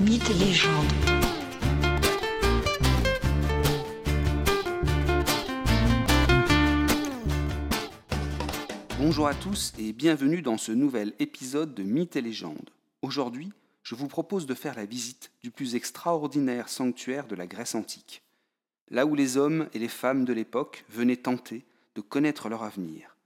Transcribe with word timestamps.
Mythes 0.00 0.30
et 0.30 0.34
légendes. 0.34 0.86
Bonjour 8.98 9.26
à 9.26 9.34
tous 9.34 9.74
et 9.78 9.92
bienvenue 9.92 10.40
dans 10.40 10.56
ce 10.56 10.72
nouvel 10.72 11.12
épisode 11.18 11.74
de 11.74 11.82
Mythes 11.82 12.16
et 12.16 12.22
légendes. 12.22 12.70
Aujourd'hui, 13.02 13.52
je 13.82 13.94
vous 13.94 14.08
propose 14.08 14.46
de 14.46 14.54
faire 14.54 14.74
la 14.74 14.86
visite 14.86 15.32
du 15.42 15.50
plus 15.50 15.74
extraordinaire 15.74 16.70
sanctuaire 16.70 17.26
de 17.26 17.34
la 17.34 17.46
Grèce 17.46 17.74
antique, 17.74 18.22
là 18.88 19.04
où 19.04 19.14
les 19.14 19.36
hommes 19.36 19.68
et 19.74 19.78
les 19.78 19.88
femmes 19.88 20.24
de 20.24 20.32
l'époque 20.32 20.86
venaient 20.88 21.16
tenter 21.16 21.66
de 21.94 22.00
connaître 22.00 22.48
leur 22.48 22.62
avenir. 22.62 23.18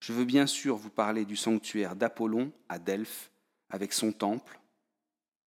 Je 0.00 0.14
veux 0.14 0.24
bien 0.24 0.46
sûr 0.46 0.76
vous 0.76 0.88
parler 0.88 1.26
du 1.26 1.36
sanctuaire 1.36 1.94
d'Apollon 1.94 2.52
à 2.70 2.78
Delphes, 2.78 3.30
avec 3.68 3.92
son 3.92 4.12
temple, 4.12 4.58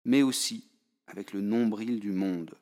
mais 0.05 0.21
aussi 0.23 0.69
avec 1.15 1.33
le 1.33 1.41
nombril 1.41 2.01
du 2.01 2.11
monde, 2.11 2.57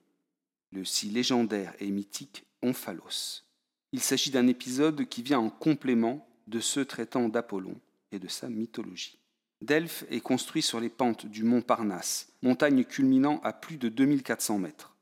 le 0.73 0.85
si 0.85 1.09
légendaire 1.09 1.75
et 1.81 1.91
mythique 1.91 2.45
Omphalos. 2.61 3.45
Il 3.93 4.01
s'agit 4.01 4.31
d'un 4.31 4.47
épisode 4.47 5.09
qui 5.09 5.23
vient 5.23 5.39
en 5.39 5.49
complément 5.49 6.29
de 6.49 6.61
ceux 6.61 6.85
traitant 6.85 7.31
d'Apollon 7.31 7.81
et 8.11 8.19
de 8.19 8.29
sa 8.29 8.51
mythologie. 8.51 9.19
Delphes 9.63 10.05
est 10.11 10.21
construit 10.21 10.61
sur 10.61 10.81
les 10.81 10.91
pentes 10.91 11.25
du 11.25 11.45
mont 11.45 11.63
Parnasse, 11.63 12.31
montagne 12.43 12.85
culminant 12.85 13.41
à 13.43 13.55
plus 13.55 13.79
de 13.79 13.89
2400 13.89 14.59
mètres. 14.59 14.97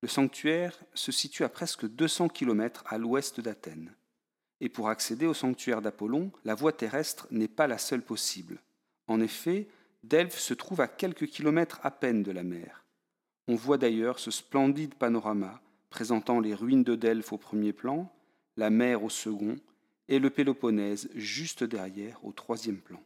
Le 0.00 0.08
sanctuaire 0.08 0.78
se 0.94 1.10
situe 1.10 1.42
à 1.42 1.48
presque 1.48 1.88
200 1.88 2.28
km 2.28 2.84
à 2.86 2.96
l'ouest 2.96 3.40
d'Athènes. 3.40 3.92
Et 4.60 4.68
pour 4.68 4.88
accéder 4.88 5.26
au 5.26 5.34
sanctuaire 5.34 5.82
d'Apollon, 5.82 6.30
la 6.44 6.54
voie 6.54 6.72
terrestre 6.72 7.26
n'est 7.32 7.48
pas 7.48 7.66
la 7.66 7.78
seule 7.78 8.02
possible. 8.02 8.60
En 9.08 9.20
effet, 9.20 9.66
Delphes 10.04 10.38
se 10.38 10.54
trouve 10.54 10.80
à 10.80 10.86
quelques 10.86 11.26
kilomètres 11.26 11.80
à 11.82 11.90
peine 11.90 12.22
de 12.22 12.30
la 12.30 12.44
mer. 12.44 12.83
On 13.46 13.54
voit 13.54 13.78
d'ailleurs 13.78 14.18
ce 14.18 14.30
splendide 14.30 14.94
panorama 14.94 15.60
présentant 15.90 16.40
les 16.40 16.54
ruines 16.54 16.82
de 16.82 16.96
Delphes 16.96 17.32
au 17.32 17.38
premier 17.38 17.72
plan, 17.72 18.10
la 18.56 18.70
mer 18.70 19.04
au 19.04 19.10
second 19.10 19.56
et 20.08 20.18
le 20.18 20.30
Péloponnèse 20.30 21.08
juste 21.14 21.62
derrière 21.62 22.24
au 22.24 22.32
troisième 22.32 22.78
plan. 22.78 23.00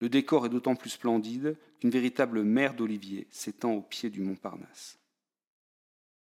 Le 0.00 0.08
décor 0.08 0.46
est 0.46 0.50
d'autant 0.50 0.76
plus 0.76 0.90
splendide 0.90 1.56
qu'une 1.80 1.90
véritable 1.90 2.44
mer 2.44 2.74
d'oliviers 2.74 3.26
s'étend 3.30 3.72
au 3.72 3.80
pied 3.80 4.10
du 4.10 4.20
mont 4.20 4.36
Parnasse. 4.36 4.98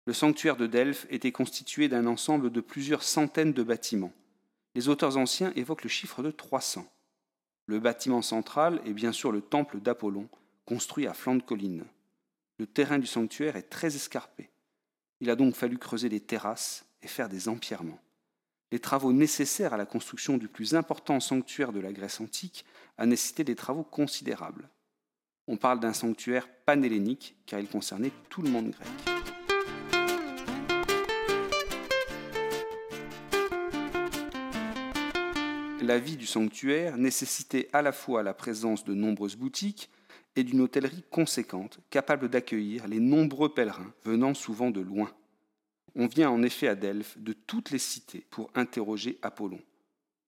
Le 0.05 0.13
sanctuaire 0.13 0.55
de 0.55 0.67
Delphes 0.67 1.07
était 1.09 1.31
constitué 1.31 1.89
d'un 1.89 2.05
ensemble 2.05 2.51
de 2.51 2.61
plusieurs 2.61 3.03
centaines 3.03 3.53
de 3.53 3.63
bâtiments. 3.63 4.13
Les 4.75 4.87
auteurs 4.87 5.17
anciens 5.17 5.51
évoquent 5.55 5.83
le 5.83 5.89
chiffre 5.89 6.21
de 6.21 6.31
300. 6.31 6.85
Le 7.65 7.79
bâtiment 7.79 8.21
central 8.21 8.81
est 8.85 8.93
bien 8.93 9.11
sûr 9.11 9.31
le 9.31 9.41
temple 9.41 9.79
d'Apollon, 9.79 10.29
construit 10.65 11.07
à 11.07 11.13
flanc 11.13 11.35
de 11.35 11.41
colline. 11.41 11.85
Le 12.57 12.67
terrain 12.67 12.99
du 12.99 13.05
sanctuaire 13.05 13.57
est 13.57 13.69
très 13.69 13.95
escarpé. 13.95 14.49
Il 15.19 15.29
a 15.29 15.35
donc 15.35 15.55
fallu 15.55 15.77
creuser 15.77 16.07
des 16.07 16.21
terrasses 16.21 16.85
et 17.01 17.07
faire 17.07 17.27
des 17.27 17.49
empierrements. 17.49 17.99
Les 18.71 18.79
travaux 18.79 19.11
nécessaires 19.11 19.73
à 19.73 19.77
la 19.77 19.85
construction 19.85 20.37
du 20.37 20.47
plus 20.47 20.73
important 20.73 21.19
sanctuaire 21.19 21.73
de 21.73 21.81
la 21.81 21.91
Grèce 21.91 22.21
antique 22.21 22.65
a 22.97 23.05
nécessité 23.05 23.43
des 23.43 23.55
travaux 23.55 23.83
considérables. 23.83 24.69
On 25.47 25.57
parle 25.57 25.81
d'un 25.81 25.93
sanctuaire 25.93 26.47
panhellénique 26.65 27.35
car 27.45 27.59
il 27.59 27.67
concernait 27.67 28.11
tout 28.29 28.41
le 28.41 28.49
monde 28.49 28.71
grec. 28.71 28.87
La 35.81 35.99
vie 35.99 36.17
du 36.17 36.25
sanctuaire 36.25 36.97
nécessitait 36.97 37.69
à 37.73 37.81
la 37.81 37.91
fois 37.91 38.23
la 38.23 38.33
présence 38.33 38.85
de 38.85 38.93
nombreuses 38.93 39.35
boutiques 39.35 39.91
et 40.35 40.43
d'une 40.43 40.61
hôtellerie 40.61 41.03
conséquente, 41.09 41.79
capable 41.89 42.29
d'accueillir 42.29 42.87
les 42.87 42.99
nombreux 42.99 43.53
pèlerins 43.53 43.93
venant 44.03 44.33
souvent 44.33 44.71
de 44.71 44.81
loin. 44.81 45.13
On 45.95 46.07
vient 46.07 46.29
en 46.29 46.43
effet 46.43 46.67
à 46.67 46.75
Delphes 46.75 47.17
de 47.17 47.33
toutes 47.33 47.71
les 47.71 47.79
cités 47.79 48.25
pour 48.29 48.51
interroger 48.53 49.17
Apollon, 49.21 49.61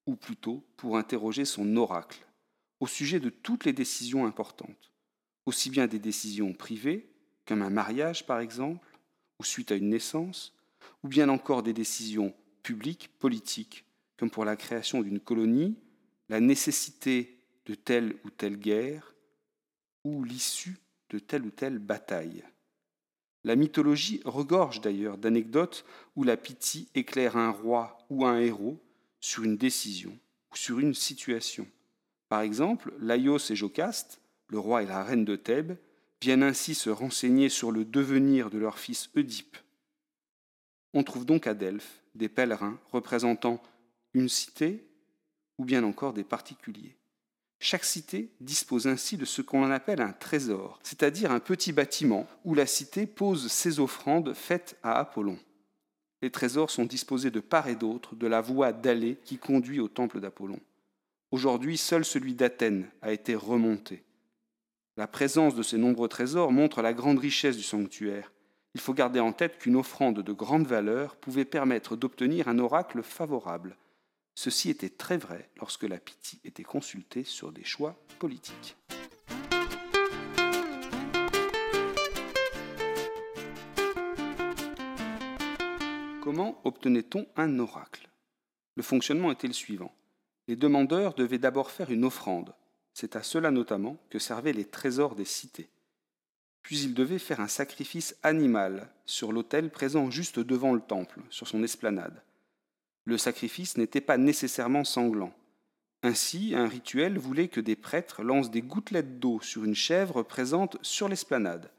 ou 0.05 0.15
plutôt 0.15 0.63
pour 0.77 0.97
interroger 0.97 1.43
son 1.43 1.75
oracle, 1.75 2.25
au 2.79 2.87
sujet 2.87 3.19
de 3.19 3.29
toutes 3.29 3.65
les 3.65 3.73
décisions 3.73 4.25
importantes, 4.25 4.91
aussi 5.45 5.69
bien 5.69 5.87
des 5.87 5.99
décisions 5.99 6.53
privées, 6.53 7.09
comme 7.45 7.61
un 7.61 7.69
mariage 7.69 8.25
par 8.25 8.39
exemple, 8.39 8.87
ou 9.39 9.43
suite 9.43 9.71
à 9.71 9.75
une 9.75 9.89
naissance, 9.89 10.55
ou 11.03 11.09
bien 11.09 11.27
encore 11.27 11.63
des 11.63 11.73
décisions 11.73 12.33
publiques, 12.63 13.09
politiques, 13.19 13.83
comme 14.17 14.31
pour 14.31 14.45
la 14.45 14.55
création 14.55 15.01
d'une 15.01 15.19
colonie, 15.19 15.77
la 16.29 16.39
nécessité 16.39 17.39
de 17.65 17.75
telle 17.75 18.15
ou 18.23 18.29
telle 18.29 18.57
guerre, 18.57 19.13
ou 20.07 20.23
l'issue 20.23 20.77
de 21.09 21.19
telle 21.19 21.43
ou 21.43 21.51
telle 21.51 21.79
bataille. 21.79 22.43
La 23.43 23.55
mythologie 23.55 24.21
regorge 24.25 24.81
d'ailleurs 24.81 25.17
d'anecdotes 25.17 25.85
où 26.15 26.23
la 26.23 26.37
Pythie 26.37 26.89
éclaire 26.95 27.37
un 27.37 27.51
roi 27.51 27.97
ou 28.09 28.25
un 28.25 28.39
héros 28.39 28.79
sur 29.19 29.43
une 29.43 29.57
décision 29.57 30.17
ou 30.51 30.55
sur 30.55 30.79
une 30.79 30.93
situation. 30.93 31.67
Par 32.29 32.41
exemple, 32.41 32.93
Laios 32.99 33.51
et 33.51 33.55
Jocaste, 33.55 34.19
le 34.47 34.59
roi 34.59 34.83
et 34.83 34.85
la 34.85 35.03
reine 35.03 35.25
de 35.25 35.35
Thèbes, 35.35 35.77
viennent 36.21 36.43
ainsi 36.43 36.73
se 36.73 36.89
renseigner 36.89 37.49
sur 37.49 37.71
le 37.71 37.85
devenir 37.85 38.49
de 38.49 38.57
leur 38.57 38.79
fils 38.79 39.09
Oedipe. 39.15 39.57
On 40.93 41.03
trouve 41.03 41.25
donc 41.25 41.47
à 41.47 41.53
Delphes 41.53 42.01
des 42.15 42.29
pèlerins 42.29 42.79
représentant 42.91 43.61
une 44.13 44.29
cité 44.29 44.87
ou 45.57 45.65
bien 45.65 45.83
encore 45.83 46.13
des 46.13 46.23
particuliers. 46.23 46.97
Chaque 47.59 47.85
cité 47.85 48.29
dispose 48.39 48.87
ainsi 48.87 49.17
de 49.17 49.25
ce 49.25 49.41
qu'on 49.41 49.71
appelle 49.71 50.01
un 50.01 50.13
trésor, 50.13 50.79
c'est-à-dire 50.83 51.31
un 51.31 51.39
petit 51.39 51.71
bâtiment 51.71 52.27
où 52.45 52.53
la 52.53 52.67
cité 52.67 53.07
pose 53.07 53.51
ses 53.51 53.79
offrandes 53.79 54.33
faites 54.33 54.77
à 54.83 54.99
Apollon. 54.99 55.39
Les 56.21 56.31
trésors 56.31 56.71
sont 56.71 56.85
disposés 56.85 57.31
de 57.31 57.39
part 57.39 57.67
et 57.67 57.75
d'autre 57.75 58.15
de 58.15 58.27
la 58.27 58.41
voie 58.41 58.73
d'allée 58.73 59.17
qui 59.23 59.37
conduit 59.37 59.79
au 59.79 59.87
temple 59.87 60.19
d'Apollon. 60.19 60.59
Aujourd'hui, 61.31 61.77
seul 61.77 62.05
celui 62.05 62.35
d'Athènes 62.35 62.89
a 63.01 63.11
été 63.11 63.35
remonté. 63.35 64.03
La 64.95 65.07
présence 65.07 65.53
de 65.53 65.61
ces 65.61 65.77
nombreux 65.77 66.07
trésors 66.07 66.51
montre 66.51 66.81
la 66.81 66.93
grande 66.93 67.19
richesse 67.19 67.57
du 67.57 67.63
sanctuaire. 67.63 68.31
Il 68.73 68.81
faut 68.81 68.93
garder 68.93 69.19
en 69.19 69.31
tête 69.31 69.57
qu'une 69.57 69.75
offrande 69.75 70.21
de 70.21 70.33
grande 70.33 70.65
valeur 70.65 71.15
pouvait 71.15 71.45
permettre 71.45 71.95
d'obtenir 71.95 72.47
un 72.47 72.59
oracle 72.59 73.03
favorable. 73.03 73.75
Ceci 74.39 74.69
était 74.69 74.91
très 74.91 75.17
vrai 75.17 75.49
lorsque 75.55 75.81
la 75.81 75.97
Pythie 75.97 76.39
était 76.45 76.61
consultée 76.61 77.23
sur 77.23 77.51
des 77.51 77.63
choix 77.63 77.99
politiques. 78.19 78.77
Comment 86.21 86.61
obtenait-on 86.65 87.25
un 87.35 87.57
oracle? 87.57 88.07
Le 88.75 88.83
fonctionnement 88.83 89.31
était 89.31 89.47
le 89.47 89.53
suivant. 89.53 89.91
Les 90.47 90.55
demandeurs 90.55 91.15
devaient 91.15 91.39
d'abord 91.39 91.71
faire 91.71 91.89
une 91.89 92.05
offrande. 92.05 92.53
C'est 92.93 93.15
à 93.15 93.23
cela 93.23 93.49
notamment 93.49 93.97
que 94.11 94.19
servaient 94.19 94.53
les 94.53 94.65
trésors 94.65 95.15
des 95.15 95.25
cités. 95.25 95.67
Puis 96.61 96.81
ils 96.81 96.93
devaient 96.93 97.17
faire 97.17 97.39
un 97.39 97.47
sacrifice 97.47 98.15
animal 98.21 98.87
sur 99.07 99.31
l'autel 99.31 99.71
présent 99.71 100.11
juste 100.11 100.39
devant 100.39 100.75
le 100.75 100.81
temple, 100.81 101.21
sur 101.31 101.47
son 101.47 101.63
esplanade 101.63 102.21
le 103.07 103.17
sacrifice 103.17 103.77
n'était 103.77 104.01
pas 104.01 104.17
nécessairement 104.17 104.83
sanglant. 104.83 105.33
Ainsi, 106.03 106.53
un 106.53 106.67
rituel 106.67 107.17
voulait 107.17 107.47
que 107.47 107.61
des 107.61 107.77
prêtres 107.77 108.21
lancent 108.21 108.51
des 108.51 108.61
gouttelettes 108.61 109.17
d'eau 109.17 109.39
sur 109.39 109.63
une 109.63 109.75
chèvre 109.75 110.23
présente 110.23 110.77
sur 110.81 111.07
l'esplanade. 111.07 111.71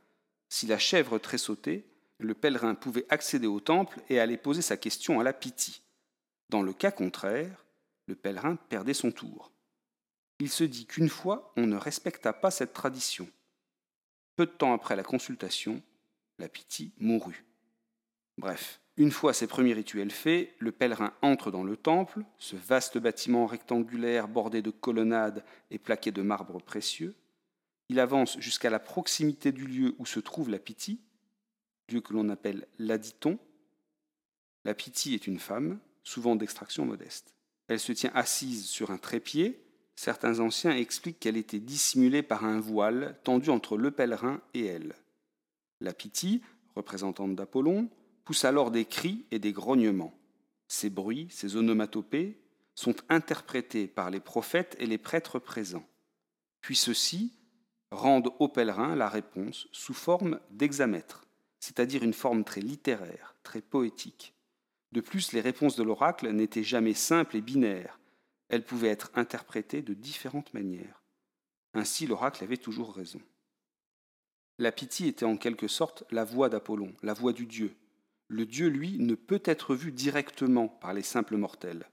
Si 0.48 0.66
la 0.66 0.78
chèvre 0.78 1.18
tressautait, 1.18 1.84
le 2.18 2.32
pèlerin 2.32 2.74
pouvait 2.74 3.04
accéder 3.10 3.46
au 3.46 3.60
temple 3.60 4.00
et 4.08 4.18
aller 4.18 4.38
poser 4.38 4.62
sa 4.62 4.78
question 4.78 5.20
à 5.20 5.22
la 5.22 5.34
Pythie. 5.34 5.82
Dans 6.48 6.62
le 6.62 6.72
cas 6.72 6.90
contraire, 6.90 7.66
le 8.06 8.14
pèlerin 8.14 8.56
perdait 8.56 8.94
son 8.94 9.12
tour. 9.12 9.52
Il 10.38 10.48
se 10.48 10.64
dit 10.64 10.86
qu'une 10.86 11.10
fois, 11.10 11.52
on 11.58 11.66
ne 11.66 11.76
respecta 11.76 12.32
pas 12.32 12.50
cette 12.50 12.72
tradition. 12.72 13.28
Peu 14.34 14.46
de 14.46 14.52
temps 14.52 14.72
après 14.72 14.96
la 14.96 15.04
consultation, 15.04 15.82
la 16.38 16.48
Pythie 16.48 16.94
mourut. 16.98 17.44
Bref, 18.38 18.81
une 18.98 19.12
fois 19.12 19.32
ces 19.32 19.46
premiers 19.46 19.74
rituels 19.74 20.10
faits, 20.10 20.54
le 20.58 20.72
pèlerin 20.72 21.14
entre 21.22 21.52
dans 21.52 21.62
le 21.62 21.76
temple, 21.76 22.24
ce 22.36 22.56
vaste 22.56 22.98
bâtiment 22.98 23.46
rectangulaire 23.46 24.26
bordé 24.26 24.60
de 24.60 24.70
colonnades 24.70 25.44
et 25.70 25.78
plaqué 25.78 26.10
de 26.10 26.20
marbre 26.20 26.60
précieux. 26.60 27.14
Il 27.88 28.00
avance 28.00 28.38
jusqu'à 28.40 28.70
la 28.70 28.80
proximité 28.80 29.52
du 29.52 29.66
lieu 29.66 29.94
où 30.00 30.04
se 30.04 30.18
trouve 30.18 30.50
la 30.50 30.58
Pythie, 30.58 31.00
lieu 31.88 32.00
que 32.00 32.12
l'on 32.12 32.28
appelle 32.28 32.66
l'Aditon. 32.80 33.38
La 34.64 34.72
est 34.72 35.26
une 35.28 35.38
femme, 35.38 35.78
souvent 36.02 36.34
d'extraction 36.34 36.84
modeste. 36.84 37.34
Elle 37.68 37.80
se 37.80 37.92
tient 37.92 38.10
assise 38.14 38.66
sur 38.66 38.90
un 38.90 38.98
trépied. 38.98 39.62
Certains 39.94 40.40
anciens 40.40 40.76
expliquent 40.76 41.20
qu'elle 41.20 41.36
était 41.36 41.60
dissimulée 41.60 42.24
par 42.24 42.44
un 42.44 42.58
voile 42.58 43.16
tendu 43.22 43.50
entre 43.50 43.76
le 43.76 43.92
pèlerin 43.92 44.40
et 44.54 44.66
elle. 44.66 44.96
La 45.80 45.94
Pythie, 45.94 46.42
représentante 46.74 47.36
d'Apollon, 47.36 47.88
poussent 48.28 48.44
alors 48.44 48.70
des 48.70 48.84
cris 48.84 49.25
et 49.30 49.38
des 49.38 49.54
grognements. 49.54 50.12
Ces 50.66 50.90
bruits, 50.90 51.28
ces 51.30 51.56
onomatopées, 51.56 52.38
sont 52.75 52.94
interprétés 53.08 53.86
par 53.86 54.10
les 54.10 54.20
prophètes 54.20 54.76
et 54.78 54.84
les 54.84 54.98
prêtres 54.98 55.38
présents. 55.38 55.88
Puis 56.60 56.76
ceux-ci, 56.76 57.32
rendent 57.90 58.30
aux 58.38 58.48
pèlerins 58.48 58.96
la 58.96 59.08
réponse 59.08 59.66
sous 59.72 59.94
forme 59.94 60.40
d'hexamètre, 60.50 61.25
c'est-à-dire 61.58 62.02
une 62.02 62.12
forme 62.12 62.44
très 62.44 62.60
littéraire, 62.60 63.34
très 63.44 63.62
poétique. 63.62 64.34
De 64.92 65.00
plus, 65.00 65.32
les 65.32 65.40
réponses 65.40 65.76
de 65.76 65.82
l'oracle 65.82 66.31
n'étaient 66.31 66.62
jamais 66.62 66.92
simples 66.92 67.38
et 67.38 67.40
binaires, 67.40 67.98
elles 68.50 68.66
pouvaient 68.66 68.88
être 68.88 69.10
interprétées 69.14 69.81
de 69.81 69.94
différentes 69.94 70.52
manières. 70.52 71.02
Ainsi, 71.72 72.06
l'oracle 72.06 72.44
avait 72.44 72.58
toujours 72.58 72.94
raison. 72.94 73.22
La 74.58 74.70
Pythie 74.70 75.08
était 75.08 75.24
en 75.24 75.38
quelque 75.38 75.66
sorte 75.66 76.04
la 76.10 76.24
voix 76.24 76.50
d'Apollon, 76.50 76.92
la 77.02 77.14
voix 77.14 77.32
du 77.32 77.46
dieu. 77.46 77.74
Le 78.28 78.44
dieu, 78.44 78.69
lui, 78.69 78.98
ne 78.98 79.14
peut 79.14 79.42
être 79.44 79.75
vu 79.75 79.90
directement 79.90 80.69
par 80.69 80.92
les 80.92 81.02
simples 81.02 81.36
mortels. 81.36 81.88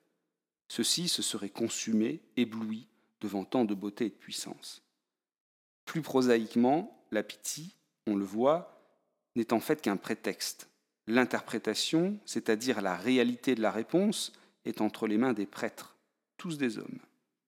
Ceux-ci 0.67 1.07
se 1.07 1.21
seraient 1.21 1.49
consumés, 1.49 2.21
éblouis, 2.35 2.87
devant 3.21 3.45
tant 3.45 3.65
de 3.65 3.73
beauté 3.73 4.05
et 4.05 4.09
de 4.09 4.15
puissance. 4.15 4.83
Plus 5.85 6.01
prosaïquement, 6.01 7.05
la 7.11 7.23
Pythie, 7.23 7.75
on 8.07 8.15
le 8.15 8.25
voit, 8.25 8.81
n'est 9.35 9.53
en 9.53 9.59
fait 9.59 9.81
qu'un 9.81 9.97
prétexte. 9.97 10.69
L'interprétation, 11.07 12.19
c'est-à-dire 12.25 12.81
la 12.81 12.95
réalité 12.95 13.55
de 13.55 13.61
la 13.61 13.71
réponse, 13.71 14.33
est 14.65 14.81
entre 14.81 15.07
les 15.07 15.17
mains 15.17 15.33
des 15.33 15.45
prêtres, 15.45 15.95
tous 16.37 16.57
des 16.57 16.77
hommes. 16.77 16.99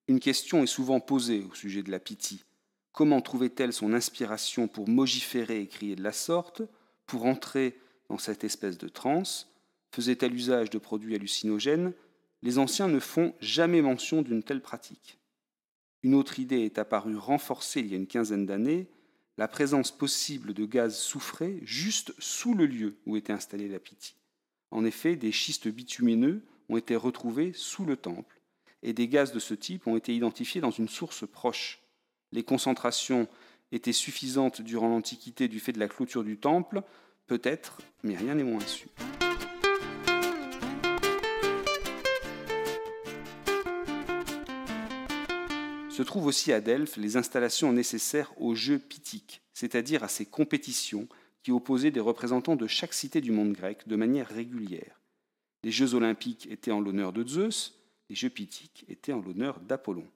Une 0.08 0.20
question 0.20 0.64
est 0.64 0.68
souvent 0.68 1.00
posée 1.00 1.44
au 1.44 1.54
sujet 1.54 1.84
de 1.84 1.92
la 1.92 2.00
Pythie. 2.00 2.46
Comment 2.94 3.22
trouvait-elle 3.22 3.74
son 3.74 3.94
inspiration 3.94 4.68
pour 4.68 4.88
mogiférer 4.88 5.62
et 5.62 5.68
crier 5.68 5.96
de 5.96 6.04
la 6.04 6.14
sorte, 6.14 6.62
pour 7.06 7.26
entrer 7.26 7.78
dans 8.10 8.18
cette 8.18 8.44
espèce 8.44 8.78
de 8.78 8.88
transe 8.88 9.54
Faisait-elle 9.92 10.34
usage 10.34 10.70
de 10.70 10.78
produits 10.78 11.16
hallucinogènes 11.16 11.94
Les 12.44 12.60
anciens 12.60 12.88
ne 12.88 13.00
font 13.00 13.34
jamais 13.40 13.82
mention 13.82 14.22
d'une 14.22 14.44
telle 14.44 14.62
pratique. 14.62 15.18
Une 16.04 16.14
autre 16.14 16.40
idée 16.40 16.62
est 16.62 16.78
apparue 16.78 17.16
renforcée 17.16 17.80
il 17.80 17.88
y 17.88 17.94
a 17.94 17.98
une 17.98 18.08
quinzaine 18.08 18.46
d'années, 18.46 18.88
la 19.38 19.48
présence 19.48 19.92
possible 19.92 20.54
de 20.54 20.66
gaz 20.66 20.98
soufrés 20.98 21.60
juste 21.64 22.14
sous 22.20 22.54
le 22.54 22.66
lieu 22.66 22.98
où 23.06 23.16
était 23.16 23.34
installée 23.34 23.68
la 23.68 23.80
Pythie. 23.80 24.16
En 24.72 24.84
effet, 24.84 25.16
des 25.16 25.32
schistes 25.32 25.68
bitumineux 25.68 26.42
ont 26.70 26.78
été 26.78 26.96
retrouvés 26.96 27.54
sous 27.54 27.86
le 27.86 27.96
temple, 27.96 28.42
et 28.84 28.94
des 28.94 29.08
gaz 29.08 29.32
de 29.32 29.40
ce 29.40 29.54
type 29.54 29.88
ont 29.88 29.96
été 29.96 30.16
identifiés 30.16 30.62
dans 30.62 30.72
une 30.72 30.90
source 30.90 31.26
proche 31.28 31.82
les 32.32 32.44
concentrations 32.44 33.28
étaient 33.72 33.94
suffisantes 33.94 34.62
durant 34.62 34.90
l'Antiquité 34.90 35.48
du 35.48 35.60
fait 35.60 35.74
de 35.74 35.80
la 35.80 35.88
clôture 35.88 36.24
du 36.24 36.38
temple, 36.38 36.84
peut-être, 37.28 37.78
mais 38.04 38.16
rien 38.16 38.36
n'est 38.36 38.44
moins 38.44 38.66
su. 38.66 38.88
Se 45.90 46.04
trouvent 46.04 46.28
aussi 46.28 46.54
à 46.54 46.62
Delphes 46.62 46.98
les 46.98 47.18
installations 47.18 47.74
nécessaires 47.74 48.32
aux 48.40 48.56
Jeux 48.56 48.80
pythiques, 48.80 49.42
c'est-à-dire 49.54 50.04
à 50.04 50.08
ces 50.08 50.26
compétitions 50.26 51.08
qui 51.42 51.52
opposaient 51.52 51.92
des 51.92 52.00
représentants 52.00 52.56
de 52.56 52.68
chaque 52.68 52.94
cité 52.94 53.20
du 53.20 53.32
monde 53.32 53.54
grec 53.54 53.88
de 53.88 53.96
manière 53.96 54.28
régulière. 54.28 55.02
Les 55.64 55.72
Jeux 55.72 55.96
olympiques 55.96 56.48
étaient 56.52 56.72
en 56.72 56.82
l'honneur 56.82 57.14
de 57.14 57.28
Zeus, 57.28 57.80
les 58.10 58.16
Jeux 58.16 58.30
pythiques 58.30 58.86
étaient 58.88 59.12
en 59.12 59.22
l'honneur 59.22 59.60
d'Apollon. 59.60 60.08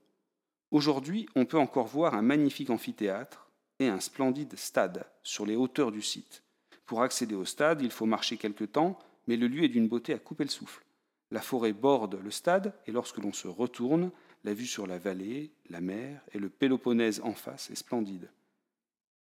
Aujourd'hui, 0.69 1.27
on 1.35 1.45
peut 1.45 1.57
encore 1.57 1.87
voir 1.87 2.13
un 2.13 2.21
magnifique 2.21 2.69
amphithéâtre 2.69 3.49
et 3.79 3.87
un 3.87 3.99
splendide 3.99 4.55
stade 4.57 5.05
sur 5.23 5.45
les 5.45 5.55
hauteurs 5.55 5.91
du 5.91 6.01
site. 6.01 6.43
Pour 6.91 7.03
accéder 7.03 7.35
au 7.35 7.45
stade, 7.45 7.81
il 7.81 7.89
faut 7.89 8.05
marcher 8.05 8.35
quelque 8.35 8.65
temps, 8.65 8.99
mais 9.25 9.37
le 9.37 9.47
lieu 9.47 9.63
est 9.63 9.69
d'une 9.69 9.87
beauté 9.87 10.13
à 10.13 10.19
couper 10.19 10.43
le 10.43 10.49
souffle. 10.49 10.83
La 11.31 11.39
forêt 11.39 11.71
borde 11.71 12.19
le 12.21 12.31
stade 12.31 12.73
et 12.85 12.91
lorsque 12.91 13.19
l'on 13.19 13.31
se 13.31 13.47
retourne, 13.47 14.11
la 14.43 14.53
vue 14.53 14.65
sur 14.65 14.85
la 14.85 14.97
vallée, 14.97 15.53
la 15.69 15.79
mer 15.79 16.21
et 16.33 16.37
le 16.37 16.49
Péloponnèse 16.49 17.21
en 17.23 17.31
face 17.31 17.69
est 17.69 17.75
splendide. 17.75 18.29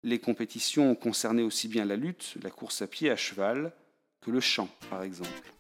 Les 0.03 0.19
compétitions 0.19 0.95
concernaient 0.95 1.43
aussi 1.43 1.69
bien 1.69 1.85
la 1.85 1.95
lutte, 1.95 2.35
la 2.43 2.49
course 2.51 2.81
à 2.81 2.87
pied 2.87 3.09
à 3.09 3.15
cheval, 3.15 3.71
que 4.19 4.31
le 4.31 4.41
chant, 4.41 4.67
par 4.89 5.03
exemple. 5.03 5.53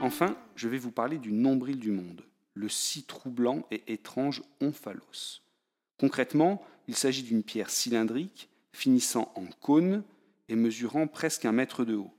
Enfin, 0.00 0.36
je 0.56 0.68
vais 0.68 0.78
vous 0.78 0.90
parler 0.90 1.18
du 1.18 1.30
nombril 1.30 1.78
du 1.78 1.92
monde, 1.92 2.24
le 2.54 2.68
si 2.68 3.04
troublant 3.04 3.66
et 3.70 3.92
étrange 3.92 4.42
omphalos. 4.60 5.42
Concrètement, 5.98 6.64
il 6.88 6.96
s'agit 6.96 7.22
d'une 7.22 7.42
pierre 7.42 7.70
cylindrique 7.70 8.48
finissant 8.72 9.32
en 9.36 9.46
cône 9.60 10.02
et 10.48 10.56
mesurant 10.56 11.06
presque 11.06 11.44
un 11.44 11.52
mètre 11.52 11.84
de 11.84 11.94
haut. 11.94 12.12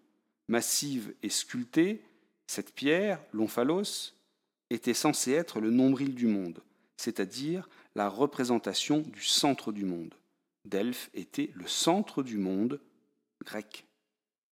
Massive 0.47 1.13
et 1.23 1.29
sculptée, 1.29 2.01
cette 2.47 2.73
pierre, 2.73 3.21
l'omphalos, 3.33 4.13
était 4.69 4.93
censée 4.93 5.31
être 5.31 5.59
le 5.59 5.71
nombril 5.71 6.15
du 6.15 6.27
monde, 6.27 6.61
c'est-à-dire 6.97 7.69
la 7.95 8.09
représentation 8.09 8.99
du 8.99 9.23
centre 9.23 9.71
du 9.71 9.85
monde. 9.85 10.13
Delphes 10.65 11.09
était 11.13 11.51
le 11.53 11.67
centre 11.67 12.23
du 12.23 12.37
monde 12.37 12.79
grec. 13.43 13.85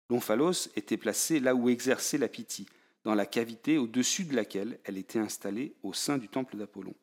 L'omphalos 0.10 0.70
était 0.76 0.98
placé 0.98 1.40
là 1.40 1.56
où 1.56 1.70
exerçait 1.70 2.18
la 2.18 2.28
Pythie, 2.28 2.68
dans 3.04 3.16
la 3.16 3.26
cavité 3.26 3.78
au-dessus 3.78 4.26
de 4.26 4.36
laquelle 4.36 4.80
elle 4.84 4.98
était 4.98 5.20
installée 5.20 5.74
au 5.84 5.94
sein 5.94 6.18
du 6.18 6.28
temple 6.28 6.58
d'Apollon. 6.58 6.96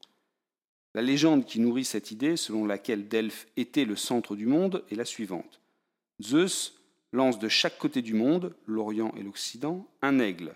La 0.95 1.03
légende 1.03 1.45
qui 1.45 1.61
nourrit 1.61 1.85
cette 1.85 2.11
idée, 2.11 2.37
selon 2.37 2.65
laquelle 2.65 3.09
Delphes 3.09 3.47
était 3.56 3.85
le 3.85 3.97
centre 3.97 4.37
du 4.37 4.47
monde, 4.47 4.85
est 4.91 4.95
la 4.95 5.05
suivante. 5.05 5.61
Zeus 6.23 6.75
lance 7.12 7.39
de 7.39 7.49
chaque 7.49 7.79
côté 7.79 8.03
du 8.03 8.15
monde, 8.15 8.55
l'Orient 8.67 9.12
et 9.17 9.23
l'Occident, 9.23 9.87
un 10.03 10.19
aigle. 10.19 10.55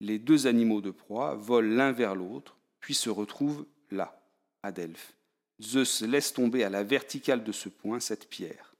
Les 0.00 0.18
deux 0.18 0.46
animaux 0.46 0.80
de 0.80 0.90
proie 0.90 1.34
volent 1.34 1.76
l'un 1.76 1.92
vers 1.92 2.14
l'autre, 2.14 2.56
puis 2.80 2.94
se 2.94 3.10
retrouvent 3.10 3.66
là, 3.90 4.20
à 4.62 4.72
Delphes. 4.72 5.14
Zeus 5.60 6.02
laisse 6.02 6.32
tomber 6.32 6.62
à 6.62 6.70
la 6.70 6.84
verticale 6.84 7.42
de 7.42 7.52
ce 7.52 7.68
point 7.68 8.00
cette 8.00 8.28
pierre. 8.28 8.74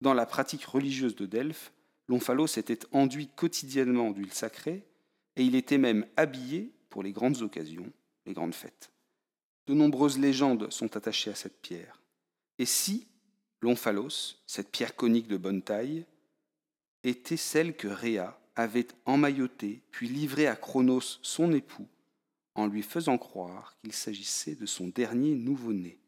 Dans 0.00 0.14
la 0.14 0.26
pratique 0.26 0.64
religieuse 0.64 1.16
de 1.16 1.26
Delphes, 1.26 1.72
l'omphalos 2.12 2.58
était 2.58 2.80
enduit 2.92 3.28
quotidiennement 3.28 4.10
d'huile 4.10 4.34
sacrée, 4.34 4.84
et 5.36 5.44
il 5.44 5.54
était 5.54 5.78
même 5.78 6.06
habillé 6.18 6.70
pour 6.90 7.02
les 7.02 7.10
grandes 7.10 7.40
occasions, 7.40 7.90
les 8.26 8.34
grandes 8.34 8.54
fêtes. 8.54 8.90
De 9.66 9.72
nombreuses 9.72 10.18
légendes 10.18 10.70
sont 10.70 10.94
attachées 10.94 11.30
à 11.30 11.34
cette 11.34 11.62
pierre. 11.62 12.02
Et 12.58 12.66
si 12.66 13.06
l'omphalos, 13.62 14.36
cette 14.46 14.70
pierre 14.70 14.94
conique 14.94 15.26
de 15.26 15.38
bonne 15.38 15.62
taille, 15.62 16.04
était 17.02 17.38
celle 17.38 17.74
que 17.74 17.88
Rhea 17.88 18.38
avait 18.56 18.88
emmaillotée 19.06 19.80
puis 19.90 20.06
livrée 20.08 20.48
à 20.48 20.54
Chronos, 20.56 21.18
son 21.22 21.50
époux, 21.54 21.88
en 22.54 22.66
lui 22.66 22.82
faisant 22.82 23.16
croire 23.16 23.74
qu'il 23.80 23.94
s'agissait 23.94 24.54
de 24.54 24.66
son 24.66 24.88
dernier 24.88 25.34
nouveau-né. 25.34 25.98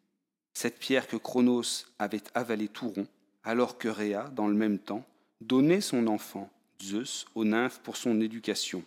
Cette 0.53 0.79
pierre 0.79 1.09
que 1.09 1.17
Chronos 1.17 1.87
avait 1.99 2.25
avalée 2.35 2.69
tout 2.69 2.91
rond, 2.91 3.07
alors 3.43 3.79
que 3.79 3.89
Rhea, 3.89 4.29
dans 4.29 4.49
le 4.49 4.55
même 4.55 4.79
temps, 4.79 5.07
donner 5.41 5.81
son 5.81 6.07
enfant, 6.07 6.51
Zeus, 6.83 7.27
aux 7.35 7.45
nymphes 7.45 7.81
pour 7.83 7.97
son 7.97 8.21
éducation, 8.21 8.83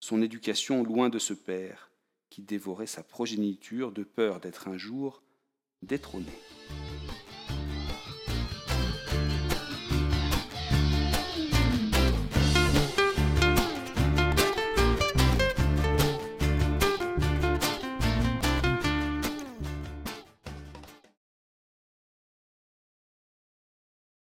son 0.00 0.22
éducation 0.22 0.82
loin 0.82 1.08
de 1.08 1.18
ce 1.18 1.34
père 1.34 1.90
qui 2.30 2.42
dévorait 2.42 2.86
sa 2.86 3.02
progéniture 3.02 3.92
de 3.92 4.02
peur 4.02 4.40
d'être 4.40 4.68
un 4.68 4.76
jour 4.76 5.22
détrôné. 5.82 6.32